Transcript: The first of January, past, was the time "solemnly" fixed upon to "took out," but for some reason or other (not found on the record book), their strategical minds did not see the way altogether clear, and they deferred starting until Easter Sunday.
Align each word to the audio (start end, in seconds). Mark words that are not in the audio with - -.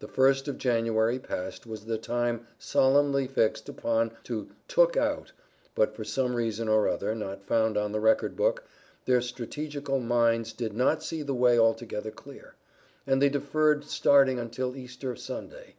The 0.00 0.08
first 0.08 0.48
of 0.48 0.58
January, 0.58 1.20
past, 1.20 1.68
was 1.68 1.84
the 1.84 1.96
time 1.96 2.48
"solemnly" 2.58 3.28
fixed 3.28 3.68
upon 3.68 4.10
to 4.24 4.48
"took 4.66 4.96
out," 4.96 5.30
but 5.76 5.94
for 5.94 6.02
some 6.02 6.34
reason 6.34 6.66
or 6.66 6.88
other 6.88 7.14
(not 7.14 7.44
found 7.44 7.76
on 7.76 7.92
the 7.92 8.00
record 8.00 8.34
book), 8.34 8.64
their 9.04 9.20
strategical 9.20 10.00
minds 10.00 10.52
did 10.52 10.72
not 10.72 11.00
see 11.04 11.22
the 11.22 11.32
way 11.32 11.60
altogether 11.60 12.10
clear, 12.10 12.56
and 13.06 13.22
they 13.22 13.28
deferred 13.28 13.84
starting 13.84 14.40
until 14.40 14.74
Easter 14.74 15.14
Sunday. 15.14 15.76